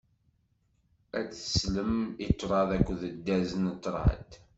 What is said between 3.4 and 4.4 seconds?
n ṭṭrad.